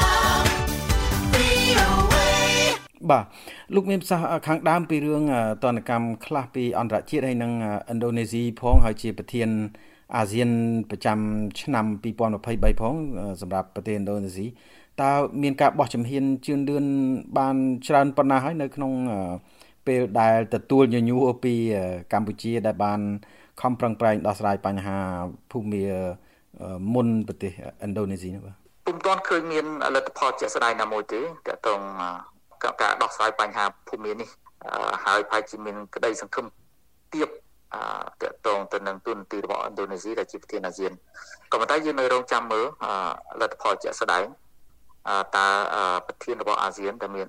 [1.35, 2.27] VOA
[3.11, 3.25] បាទ
[3.75, 5.25] លោកមានប្រសាសន៍ខាងដើមពីរឿង
[5.65, 7.53] តនកម្មខ្លះពីអន្តរជាតិហើយនិង
[7.93, 9.49] ឥណ្ឌូនេស៊ីផងហើយជាប្រធាន
[10.17, 10.51] អាស៊ាន
[10.91, 11.19] ប្រចាំ
[11.61, 11.87] ឆ្នាំ
[12.33, 12.95] 2023ផង
[13.41, 14.47] សម្រាប់ប្រទេសឥណ្ឌូនេស៊ី
[15.01, 16.85] តើមានការបោះជំហានជឿនលឿន
[17.39, 17.57] បាន
[17.87, 18.93] ច្រើនប៉ុណ្ណាហើយនៅក្នុង
[19.87, 21.55] ពេលដែលទទួលញញួរពី
[22.13, 23.01] កម្ពុជាដែលបាន
[23.61, 24.99] ខំប្រឹងប្រែងដោះស្រាយបញ្ហា
[25.51, 25.83] ភូមិ
[26.95, 27.53] មុនប្រទេស
[27.85, 31.81] ឥណ្ឌូនេស៊ីនេះបាទពុំទាន់ឃើញមានលទ្ធផលជាក់ស្ដែងណាមួយទេតើតង
[32.83, 34.29] ការដោះស្រាយបញ្ហាភូមិនេះ
[35.05, 36.47] ហើយប្រហែលជាមានក្តីសង្ឃឹម
[37.15, 37.29] ទៀប
[38.23, 40.93] តកតងទៅនឹងទូនទីរបស់ឥណ្ឌូនេស៊ីដែលជាប្រធានអាស៊ាន
[41.53, 42.67] ក៏ប៉ុន្តែយើងនៅរងចាំមើល
[43.41, 44.25] លទ្ធផលជាក់ស្ដែង
[45.37, 45.47] តើ
[46.07, 47.27] ប្រធានរបស់អាស៊ានដែលមាន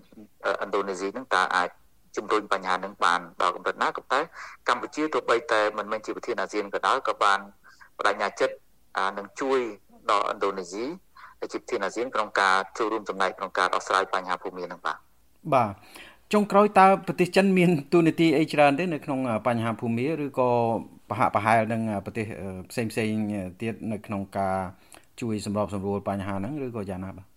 [0.64, 1.70] ឥណ្ឌូនេស៊ីនឹងតើអាច
[2.18, 4.20] ជំរុញបញ្ហានឹងបានដល់កម្រិតណាក៏តែ
[4.70, 7.40] កម្ពុជាទោះបីតែមិនមែនជាប្រធានអាស៊ានក៏ដោយក៏បាន
[7.98, 8.56] បដិញ្ញាចិត្ត
[9.18, 9.60] នឹងជួយ
[10.12, 10.86] ដល់ឥណ្ឌូនេស៊ី
[11.40, 14.98] ដែលជាប្រធានអាស៊ានក្នុងការចូលរួមចំណែកក្នុងការដោះស្រាយបញ្ហាភូមិនឹងបាទ
[15.54, 15.74] បាទ
[16.34, 20.50] ចុងក្រោយតើប្រទេសចិនមានទូនាទីអីច្រើនទេនៅក្នុងបញ្ហាភូមិឬក៏
[21.10, 22.26] ប្រហាក់ប្រហែលនឹងប្រទេស
[22.70, 23.10] ផ្សេងផ្សេង
[23.62, 24.58] ទៀតនៅក្នុងការ
[25.22, 27.33] ជួយសម្របសម្រួលបញ្ហាហ្នឹងឬក៏យ៉ាងណាបាទ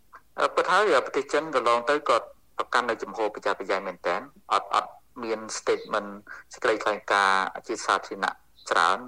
[0.54, 2.26] ពិតហើយប្រទេសចិនកន្លងទៅគាត់
[2.58, 4.16] ប្រកាន់នៅចំហបច្ចាបញ្ញាមែនតើ
[4.52, 4.90] អត់អត់
[5.22, 6.10] មាន statement
[6.52, 8.32] សេចក្តីថ្លែងការណ៍ជាសាធារណៈ
[8.70, 8.98] ច្រើន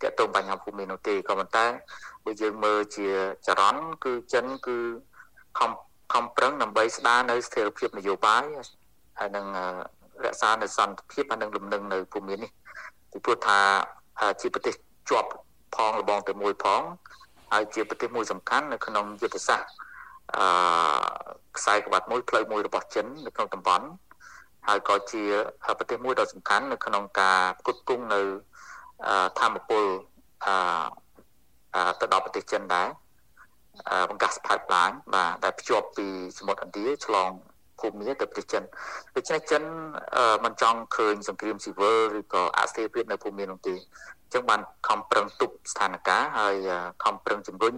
[0.00, 1.66] ទាក់ទងបញ្ហាភូមិនោះទេក៏ប៉ុន្តែ
[2.24, 3.08] បើយើងមើលជា
[3.46, 4.78] ចរន្តគឺចិនគឺ
[5.58, 5.70] ខំ
[6.12, 8.44] ខំប្រឹងដើម្បីស្ដារនៅស្ថិរភាពនយោបាយ
[9.18, 9.46] ហើយនឹង
[10.24, 12.50] រក្សានៅសន្តិភាពហើយនឹងលំនឹងនៅភូមិនេះ
[13.10, 13.58] ពីព្រោះថា
[14.40, 14.74] ជាប្រទេស
[15.10, 15.30] ជាប់
[15.76, 16.82] ផងលបងទៅមួយផង
[17.52, 19.68] ហើយជាប្រទេសមួយសំខាន់នៅក្នុងយុទ្ធសាស្ត្រ
[20.36, 20.46] អឺ
[21.56, 23.86] ខ្សែក្បាត់មួយផ្លូវមួយរបស់ចិននៅក្នុងតំបន់
[24.68, 25.22] ហើយក៏ជា
[25.78, 28.20] ប្រទេសមួយដ៏សំខាន់នៅក្នុងការផ្គត់ផ្គង់នៅ
[29.38, 29.84] ធម្មពល
[30.46, 32.88] អឺទៅដល់ប្រទេសចិនដែរ
[34.10, 36.06] បង្កាស pipeline បាទដែលភ្ជាប់ពី
[36.38, 37.30] សមុទ្រឥណ្ឌាឆ្លង
[37.80, 38.62] ភូមិទៅប្រទេសចិន
[39.16, 39.62] ដូច្នេះចិន
[40.44, 46.54] មិនចង់ឃើញសង្គ្រាមស៊ីវិលឬក៏អស្ថិរភាពនៅភូមិនោះទេអញ្ចឹងបានខំប្រឹងទប់ស្ថានភាពហើយ
[47.04, 47.74] ខំប្រឹងជំរុញ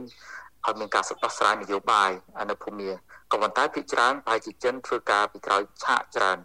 [0.67, 2.11] ឲ្យមានការសដោះស្រាយនយោបាយ
[2.51, 2.91] នៅភូមិ
[3.33, 6.39] ក៏ប៉ុន្តែភាគច្រើនប្រហែលជាចិនធ្វើការពីក្រោយឆាកច្រើន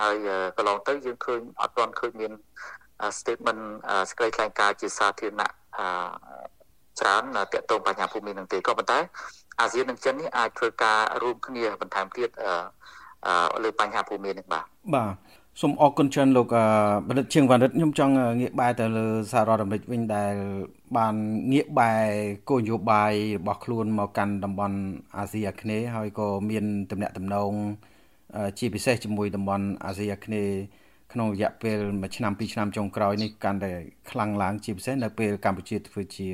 [0.00, 0.14] ហើយ
[0.56, 2.32] កន្លងទៅយើងឃើញអត់ទាន់ឃើញមាន
[3.18, 3.62] statement
[4.10, 5.50] សេចក្តីថ្លែងការណ៍ជាសាធារណៈ
[7.00, 7.22] ច្រើន
[7.52, 8.98] តាក់ទងបញ្ហាភូមិនឹងទេក៏ប៉ុន្តែ
[9.60, 12.28] អាស៊ាននិងចិននេះអាចធ្វើការរួមគ្នាបន្ថែមទៀត
[13.64, 15.14] លើបញ្ហាភូមិនេះបាទបាទ
[15.60, 16.54] សូមអរគុណច្រើនលោក
[17.08, 20.34] បណ្ឌិតជាងវណ្ណិតខ្ញុំចង់ងាកបែរទៅលើសហរដ្ឋអាមេរិកវិញដែល
[20.96, 21.14] បាន
[21.52, 22.04] ងាកបែរ
[22.48, 24.78] គោលនយោបាយរបស់ខ្លួនមកកាន់តំបន់
[25.16, 27.52] អាស៊ីអាគ្នេយ៍ហើយក៏មានទំនាក់ទំនង
[28.58, 30.56] ជាពិសេសជាមួយតំបន់អាស៊ីអាគ្នេយ៍
[31.12, 33.72] ក្នុងរយៈពេលមួយឆ្នាំពីរឆ្នាំចុងក្រោយនេះកាន់តែ
[34.10, 36.28] ខ្លាំងឡើងជាពិសេសនៅពេលកម្ពុជាធ្វើជា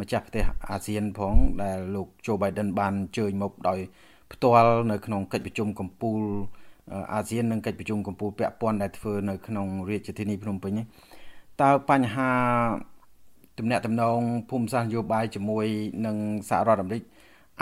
[0.00, 3.78] ម្ចាស់ប្រទេសអាស៊ានផងដែលលោកโจ Biden បានអញ្ជើញមកដោយ
[4.32, 6.22] ផ្ទាល់នៅក្នុងកិច្ចប្រជុំកំពូល
[7.12, 10.86] អាស៊ាននិងកិច្ចប្រជុំកំពូលពាក់ព័ន្ធដែលធ្វើនៅក្នុងរាជធានីភ្នំពេញនេះ
[11.62, 12.30] តើបញ្ហា
[13.58, 14.18] ទំនាក់ទំនង
[14.50, 15.66] ភូមិសាស្ត្រនយោបាយជាមួយ
[16.06, 16.16] នឹង
[16.48, 17.02] សហរដ្ឋអាមេរិក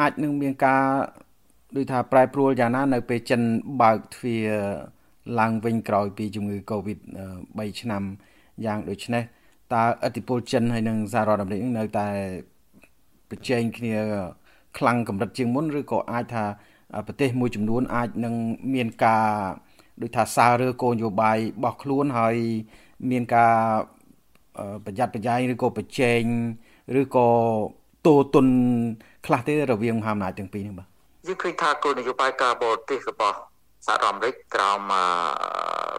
[0.01, 0.83] អាចនឹងមានការ
[1.77, 3.41] ដូចថាប្រែប្រួលយ៉ាងណា នៅពេលចិន
[3.83, 4.49] បើកទ្វារ
[5.41, 6.99] ឡើងវិញក្រោយពីជំងឺ Covid
[7.39, 8.03] 3ឆ្នាំ
[8.65, 9.23] យ៉ាងដូចនេះ
[9.75, 12.09] តើអធិពលចិនហើយនិងសហរដ្ឋអាមេរិកនៅតែ
[13.31, 13.97] ប្រជែងគ្នា
[14.79, 16.45] ខ្លាំងកម្រិតជាងមុនឬក៏អាចថា
[17.07, 18.35] ប្រទេសមួយចំនួនអាចនឹង
[18.75, 19.27] មានការ
[20.03, 22.37] ដូចថាសាររើគោលនយោបាយរបស់ខ្លួនហើយ
[23.11, 23.55] មានការ
[24.85, 26.23] ប្រយ័ត្នប្រយែងឬក៏ប្រជែង
[27.01, 27.29] ឬក៏
[28.07, 28.47] តូទុន
[29.27, 30.89] ខ្លះទេរវាងមហាអំណាចទាំងពីរនេះបាទ
[31.27, 33.37] យើងឃើញថាគោលនយោបាយការបរទេសរបស់
[33.87, 34.81] សហរដ្ឋអាមេរិកក្រោម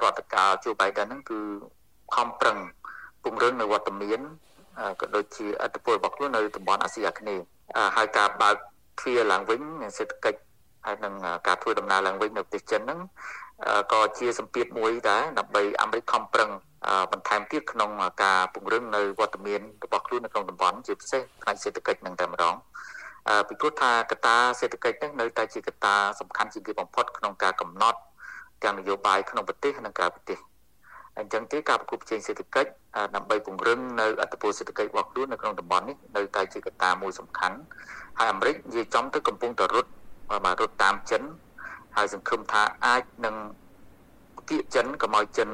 [0.04, 1.40] រដ្ឋការជូបៃដិនហ្នឹងគឺ
[2.16, 2.58] ខំប្រឹង
[3.24, 4.20] ពង្រឹងនៅវត្តមាន
[5.02, 7.44] ក៏ដូចជាអធិបុលរបស់ខ្លួននៅតំបន់អាស៊ីអាគ្នេយ៍
[7.96, 8.56] ហើយការបើក
[9.00, 9.62] ទ្វារឡើងវិញ
[9.98, 10.40] សេដ្ឋកិច្ច
[10.90, 11.16] ហើយនឹង
[11.48, 13.00] ការធ្វើដំណើរឡើងវិញនៅប្រទេសចិនហ្នឹង
[13.94, 16.50] ក៏ជាសម្ពាធមួយដែរដើម្បីអាមេរិកខំប្រឹង
[17.12, 17.90] បន្ថែមទៀតក្នុង
[18.24, 22.56] ការពង្រឹងនៅវត្តមានរបស់ខ្លួននៅក្នុងតំបន់ជាពិសេសផ្នែកសេដ្ឋកិច្ចនឹងតែម្ដង
[23.48, 28.00] ពីព្រោះថាកត្តាសេដ្ឋកិច្ចនេះនៅតែជាកត្តាសំខាន់ជាងគេបំផុតក្នុងការកំណត់
[28.64, 30.40] ទាំងនយោបាយក្នុងប្រទេសនិងក្រៅប្រទេស
[31.20, 32.70] អញ្ចឹងទេការប្រគល់ប្រជែងសេដ្ឋកិច្ច
[33.16, 37.58] ដើម្បីពង្រឹងនៅអធិបតេយ្យសេដ្ឋកិច្ចរបស់ខ្លួននៅក្នុងតំបន់នេះនៅតែជាកត្តាមួយសំខាន់
[38.18, 39.90] ហើយអាមេរិកនិយាយចំទៅកំពុងតែរត់
[40.46, 41.22] បាទរត់តាមចិន
[41.96, 43.36] ហើយសង្ឃឹមថាអាចនឹង
[44.50, 45.50] គៀកចិនកុំឲ្យចិន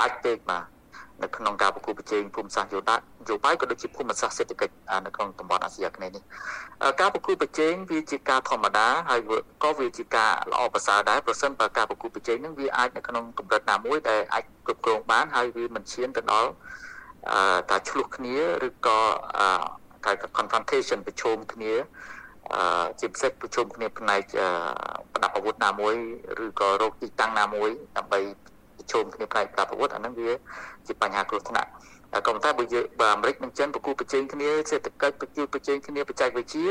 [0.00, 0.64] ដាច់ពេកបាទ
[1.22, 2.96] នៅក្នុងការប្រគល់ប្រជែងភូមិសាស្ត្រយោដា
[3.28, 4.74] យោបាយក៏ដូចជាភូមិសាស្ត្រសេដ្ឋកិច្ច
[5.06, 6.22] នៅក្នុងតំបន់អាស៊ីអាគ្នេយ៍នេះ
[7.00, 9.20] ការប្រគល់ប្រជែងវាជាការធម្មតាហើយ
[9.62, 16.50] ក៏វាជាការល្អប្រសើរដែរប្រសិនបើការប្រគល់ប្រជែងនឹងវាអាចនៅក្នុងកម្រិតណាមួយដែលអាចគ្រប់គ្រងបានហើយវាមិនឈានទៅដល់
[17.70, 18.98] ការឆ្លោះគ្នាឬក៏
[20.06, 21.72] ការ confrontation ប្រជុំគ្នា
[23.00, 24.22] ជាពិសេសប្រជុំគ្នាផ្នែក
[25.12, 25.94] ប្រដាប់អាវុធណាមួយ
[26.44, 28.20] ឬក៏រោគទីតាំងណាមួយដើម្បី
[28.76, 30.30] ប្រជុំគ្នាផ្នែកប្រដាប់អាវុធអាហ្នឹងវា
[30.86, 31.70] ជាបញ្ហាគ្រោះថ្នាក់
[32.26, 36.68] ក៏ប៉ុន្តែបើយើងបើអាមេរិកនិងចិនប្រគល់ប្រជែងគ្នាសេដ្ឋកិច្ចប្រគល់ប្រជែងគ្នាបច្ចេកវិទ្យា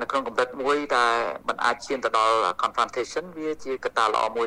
[0.00, 1.14] នៅក្នុងកម្រិតមួយដែល
[1.48, 4.46] มันអាចឈានទៅដល់ confrontation វាជាកត្តាល្អមួយ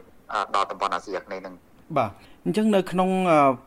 [0.55, 1.55] ដល់តំបន់អាស៊ីអាគ្នេយ៍ហ្នឹង
[1.97, 2.11] បាទ
[2.45, 3.09] អញ្ចឹងនៅក្នុង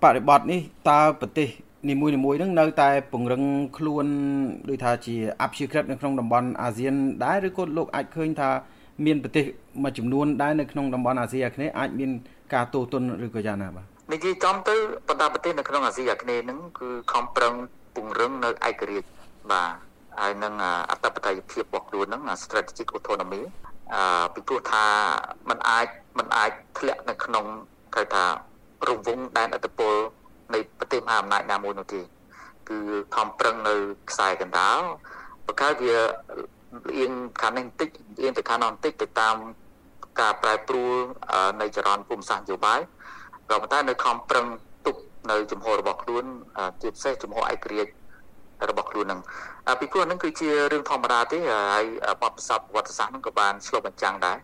[0.02, 0.60] បរិបទនេះ
[0.90, 1.48] តើប្រទេស
[1.89, 3.43] នីមួយៗហ្នឹងនៅតែពង្រឹង
[3.77, 4.05] ខ្លួន
[4.69, 8.49] ដូចថាជាអភិជាក្រិតនៅក្នុងតំបន់អាស៊ានដែរឬក៏លោកអាចឃើញថា
[9.05, 9.45] មានប្រទេស
[9.83, 12.11] មួយចំនួនដែរនៅក្នុងតំបន់អាស៊ីអាគ្នេយ៍អាចមាន
[12.53, 14.75] ការទោសទណ្ឌឬក៏យ៉ាងណាបាទនិយាយចំទៅ
[15.09, 17.53] បណ្ដាប្រទេសនៅក្នុងអាស៊ីអាគ្នេយ៍ហ្នឹងគឺខំប្រឹង
[17.95, 19.09] ពង្រឹងនៅឯករាជ្យ
[19.51, 19.71] បាទ
[20.19, 20.53] ហើយនឹង
[20.89, 23.41] អត្តបតេយ្យភាពរបស់ខ្លួនហ្នឹង strategic autonomy
[23.93, 24.83] អឺពីព្រោះថា
[25.49, 27.45] มันអាចมันអាចធ្លាក់នៅក្នុង
[27.95, 28.23] គេថា
[28.87, 29.99] រង្វង់ដែនអធិបតេយ្យ
[30.54, 32.00] នៃប្រទេសមហាអំណាចណាមួយនោះទេ
[32.68, 32.78] គឺ
[33.16, 33.74] ខំប្រឹងនៅ
[34.10, 34.80] ខ្សែកណ្ដាល
[35.46, 35.96] ប្រកាសវា
[36.98, 37.88] លៀងខាងនេះបន្តិច
[38.22, 39.36] លៀងទៅខាងនោះបន្តិចទៅតាម
[40.20, 40.94] ការប្រែប្រួល
[41.60, 42.80] នៃចរន្តភូមិសាស្ត្រនយោបាយ
[43.50, 44.46] ក៏ប៉ុន្តែនៅខំប្រឹង
[44.86, 46.24] ទប់នៅជំហររបស់ខ្លួន
[46.82, 47.92] ជាពិសេសជំហរឯករាជ្យ
[48.70, 49.20] របស់ខ្លួននឹង
[49.80, 51.38] ពីព្រោះហ្នឹងគឺជារឿងធម្មតាទេ
[51.72, 51.84] ហើយ
[52.22, 54.38] បទពិសោធន៍ប្រវត្តិសាស្ត្រហ្នឹងក៏បានឆ្លុះបញ្ចាំងដែរ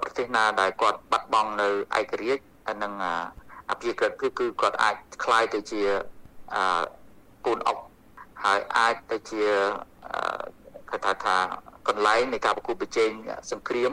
[0.00, 2.42] ប្រទេសណាដែលគាត់បាត់បង់នៅឯករាជ្យ
[2.82, 2.92] និង
[3.71, 5.81] អភិក្រិតគឺគឺគាត់អាចคล้ายទៅជា
[6.53, 6.83] អឺ
[7.45, 7.77] កូនអុក
[8.43, 9.43] ហើយអាចទៅជា
[10.89, 11.35] គេថាថា
[11.87, 13.09] កន្លែងនៃការប្រគល់ប្រជែង
[13.51, 13.91] សង្គ្រាម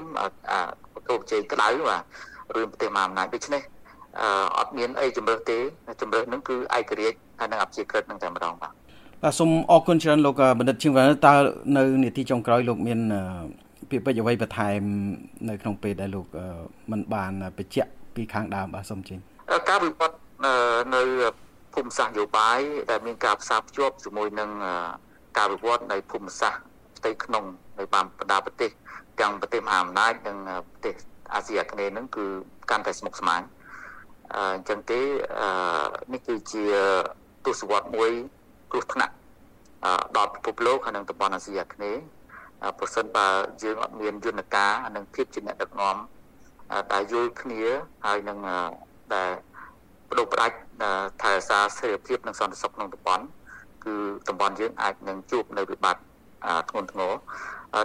[0.94, 2.02] ប្រគល់ប្រជែងក្តៅបាទ
[2.56, 3.62] រឿងប្រទេសមហាអំណាចដូច្នេះ
[4.58, 5.58] អត់មានអីជំរើសទេ
[6.00, 8.72] ជំរើសនឹងគឺឯករាជ្យហើយនឹងអភិក្រិតនឹងតែម្ដងបាទ
[9.22, 11.34] បាទសូមអរគុណច្រើនលោកបណ្ឌិតជាងវណ្ណតើ
[11.76, 13.00] នៅនីតិចុងក្រោយលោកមាន
[13.90, 14.80] ពាក្យពេចន៍អ្វីបន្ថែម
[15.48, 16.26] នៅក្នុងពេលដែលលោក
[16.90, 19.18] មិនបានបញ្ជាក់ពីខាងដើមបាទសូមជិញ
[19.69, 20.15] ការវិវត្ត
[20.95, 21.01] នៅ
[21.73, 22.59] ភូមិសាស្ត្រនយោបាយ
[22.91, 24.49] ដែលមានការផ្សារភ្ជាប់ជាមួយនឹង
[25.37, 26.61] ការវិវត្តនៃភូមិសាស្ត្រ
[26.97, 27.43] ផ្ទៃក្នុង
[27.79, 28.71] នៃបានបណ្ដាប្រទេស
[29.19, 30.37] ទាំងប្រទេសមហាអំណាចនិង
[30.69, 30.95] ប្រទេស
[31.33, 32.25] អាស៊ីអាគ្នេយ៍ហ្នឹងគឺ
[32.69, 33.41] កាន់តែស្មុគស្មាញ
[34.35, 35.01] អញ្ចឹងទេ
[36.13, 36.63] នេះគឺជា
[37.45, 38.11] ទស្សវត្សមួយ
[38.71, 39.13] គ្រោះថ្នាក់
[40.17, 42.01] ដល់ពិភពលោកហើយនិងតំបន់អាស៊ីអាគ្នេយ៍
[42.79, 43.27] ប្រសិនបើ
[43.63, 45.95] យើងអត់មានយន្តការនិងភាពជាអ្នកដឹកនាំ
[46.93, 47.63] ដែលយល់គ្នា
[48.05, 48.39] ហើយនឹង
[49.15, 49.29] ដែល
[50.09, 50.55] បដូរផ្ដាច់
[51.21, 53.25] ថែរក្សាសេរីភាពនិងសន្តិសុខក្នុងតំបន់
[53.85, 53.95] គឺ
[54.29, 56.01] តំបន់យើងអាចនឹងជួបនៅវិបត្តិ
[56.69, 57.11] ធ្ងន់ធ្ងរ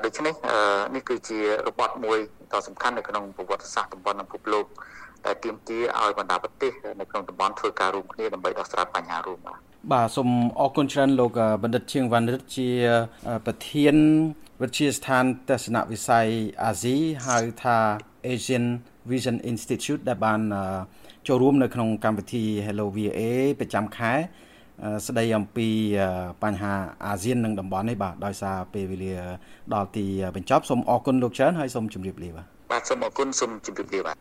[0.05, 0.35] ដូច្នេះ
[0.95, 2.19] នេះគឺជារបត់មួយ
[2.53, 4.67] ដ៏សំខាន់នៅក្នុងប្រវត្តិសាស្ត្រតំបន់ពិភពលោក
[5.27, 9.59] ដែលទាមទារឲ្យបណ្ដាប្រទេសនៅក្នុងតំបន់ធ្វើការរួមគ្នាដើម្បីដោះស្រាយបញ្ហារួមបាទ
[9.93, 10.29] បាទសូម
[10.61, 12.69] អរគុណច្រើនលោកបណ្ឌិតជាងវណ្ណរិទ្ធជា
[13.47, 13.95] ប្រធាន
[14.63, 16.27] វិទ្យាស្ថានទស្សនវិស័យ
[16.65, 17.79] អាស៊ីហៅថា
[18.35, 18.67] Asian
[19.11, 20.41] Vision Institute ដែលបាន
[21.29, 23.21] ចូលរួមនៅក្នុងកម្មវិធី Hello VA
[23.61, 24.13] ប្រចាំខែ
[25.07, 25.69] ស្ដីអំពី
[26.43, 26.75] បញ្ហា
[27.07, 29.15] អាស៊ាននិងតំបន់នេះបាទដោយសារពេលវេលា
[29.75, 30.05] ដល់ទី
[30.37, 34.19] បញ្ចប់សូមអរគុណលោកច្រើនហើយសូមជម្រាបលាបាទបាទសូមអរគុណសូមជម្រាបលាបាទ